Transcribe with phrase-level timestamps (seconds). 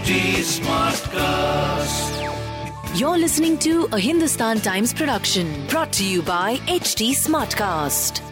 [0.00, 2.08] HT Smartcast.
[2.98, 8.22] You're listening to a Hindustan Times production brought to you by HT Smartcast.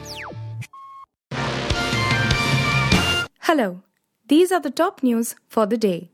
[3.40, 3.82] Hello,
[4.28, 6.10] these are the top news for the day.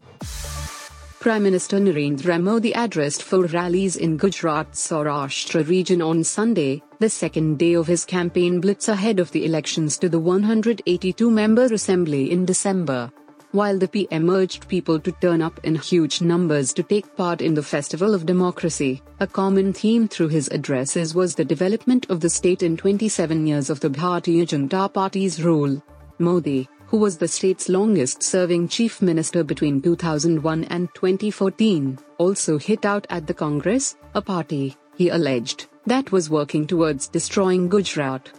[1.21, 7.61] Prime Minister Narendra Modi addressed four rallies in Gujarat's Saurashtra region on Sunday, the second
[7.61, 12.45] day of his campaign blitz ahead of the elections to the 182 member assembly in
[12.45, 13.13] December.
[13.55, 17.55] While the PM urged people to turn up in huge numbers to take part in
[17.55, 22.29] the Festival of Democracy, a common theme through his addresses was the development of the
[22.29, 25.81] state in 27 years of the Bharatiya Janata Party's rule.
[26.19, 32.85] Modi, who was the state's longest serving chief minister between 2001 and 2014, also hit
[32.85, 38.33] out at the Congress, a party, he alleged, that was working towards destroying Gujarat.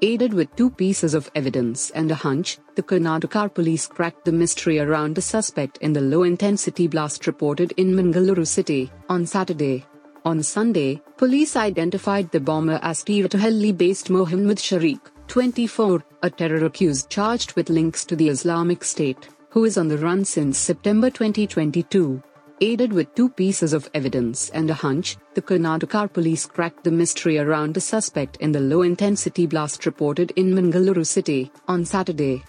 [0.00, 4.78] Aided with two pieces of evidence and a hunch, the Karnataka police cracked the mystery
[4.78, 9.84] around the suspect in the low intensity blast reported in Mangaluru city on Saturday.
[10.24, 17.10] On Sunday, police identified the bomber as Tirthahalli based Mohammed Sharik, 24, a terror accused
[17.10, 22.22] charged with links to the Islamic State, who is on the run since September 2022.
[22.60, 27.38] Aided with two pieces of evidence and a hunch, the Karnataka police cracked the mystery
[27.38, 32.42] around a suspect in the low intensity blast reported in Mangaluru city on Saturday.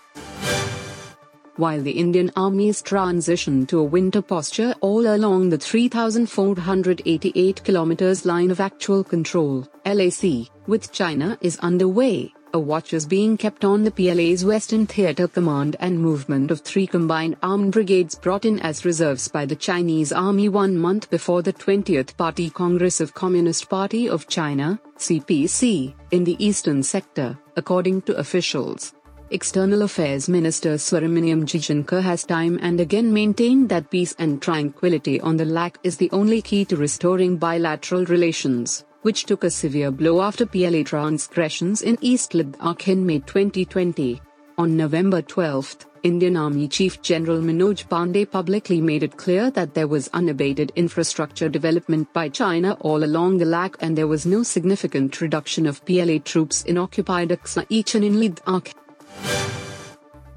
[1.57, 8.49] While the Indian Army's transition to a winter posture all along the 3,488 kilometers line
[8.49, 13.91] of actual control (LAC) with China is underway, a watch is being kept on the
[13.91, 19.27] PLA's Western Theater Command and movement of three combined armed brigades brought in as reserves
[19.27, 24.27] by the Chinese Army one month before the 20th Party Congress of Communist Party of
[24.27, 28.93] China, CPC, in the eastern sector, according to officials.
[29.31, 35.37] External Affairs Minister Subrahmanyam Jaishankar has time and again maintained that peace and tranquility on
[35.37, 40.21] the LAC is the only key to restoring bilateral relations which took a severe blow
[40.21, 44.21] after PLA transgressions in East Ladakh in May 2020.
[44.57, 49.87] On November 12, Indian Army Chief General Manoj Pandey publicly made it clear that there
[49.87, 55.19] was unabated infrastructure development by China all along the LAC and there was no significant
[55.21, 58.73] reduction of PLA troops in occupied Aksai and in Ladakh.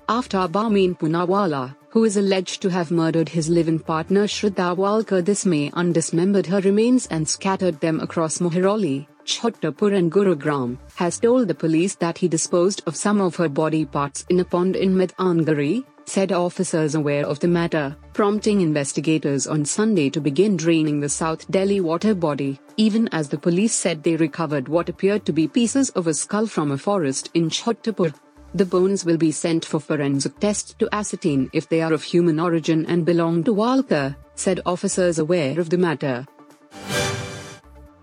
[0.09, 5.45] After Amin Poonawalla, who is alleged to have murdered his live-in partner Shraddha Walkar this
[5.45, 11.55] May undismembered her remains and scattered them across Mehrauli, Chhatarpur and Gurugram, has told the
[11.55, 15.85] police that he disposed of some of her body parts in a pond in Maidangarhi,
[16.07, 21.47] said officers aware of the matter, prompting investigators on Sunday to begin draining the South
[21.51, 25.91] Delhi water body, even as the police said they recovered what appeared to be pieces
[25.91, 28.15] of a skull from a forest in Chhatarpur.
[28.55, 32.39] The bones will be sent for forensic tests to ascertain if they are of human
[32.39, 36.27] origin and belong to Walkar, said officers aware of the matter.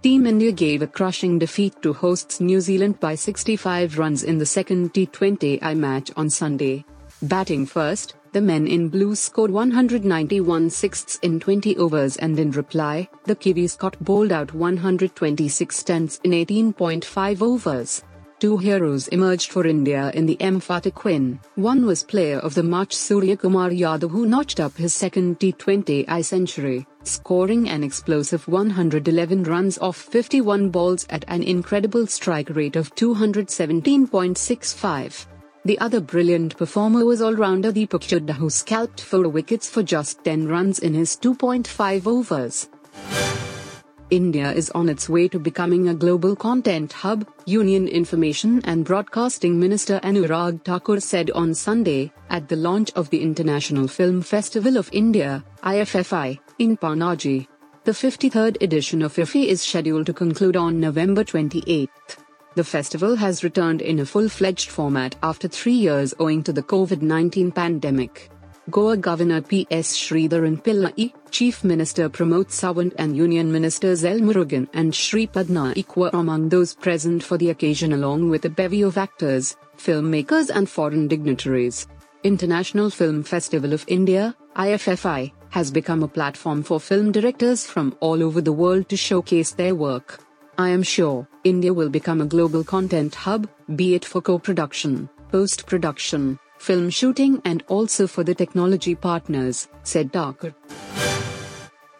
[0.02, 4.46] Team India gave a crushing defeat to hosts New Zealand by 65 runs in the
[4.46, 6.86] second T20I match on Sunday.
[7.22, 13.10] Batting first, the men in blue scored 191 sixths in 20 overs and in reply,
[13.26, 18.04] the Kiwis got bowled out 126 tenths in 18.5 overs.
[18.40, 21.42] Two heroes emerged for India in the emphatic win.
[21.56, 26.88] One was player of the match Suryakumar Yadav who notched up his second T20I century,
[27.04, 35.26] scoring an explosive 111 runs off 51 balls at an incredible strike rate of 217.65.
[35.66, 40.48] The other brilliant performer was all-rounder Deepak Hooda who scalped 4 wickets for just 10
[40.48, 42.70] runs in his 2.5 overs.
[44.10, 49.60] India is on its way to becoming a global content hub, Union Information and Broadcasting
[49.60, 54.90] Minister Anurag Thakur said on Sunday, at the launch of the International Film Festival of
[54.92, 57.48] India, IFFI, in Panaji.
[57.84, 61.90] The 53rd edition of IFFI is scheduled to conclude on November 28.
[62.56, 66.64] The festival has returned in a full fledged format after three years owing to the
[66.64, 68.30] COVID 19 pandemic.
[68.70, 69.96] Goa Governor P.S.
[69.96, 74.20] Sridharan Pillai, Chief Minister Pramod Sawant and Union Ministers L.
[74.20, 78.82] Murugan and Shripad Naik were among those present for the occasion along with a bevy
[78.82, 81.88] of actors, filmmakers and foreign dignitaries.
[82.24, 88.22] International Film Festival of India, IFFI, has become a platform for film directors from all
[88.22, 90.20] over the world to showcase their work.
[90.58, 96.38] I am sure India will become a global content hub, be it for co-production, post-production,
[96.60, 100.54] film shooting and also for the technology partners, said Thakur.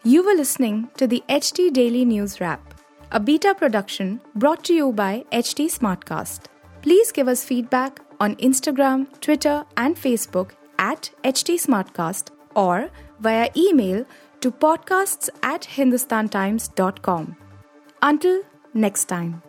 [0.04, 2.74] You were listening to the HT Daily News Wrap,
[3.12, 6.46] a beta production brought to you by HT Smartcast.
[6.82, 12.90] Please give us feedback on Instagram, Twitter, and Facebook at HT Smartcast or
[13.20, 14.06] via email
[14.42, 17.36] to podcasts at hindustantimes.com.
[18.02, 18.42] Until
[18.74, 19.49] next time.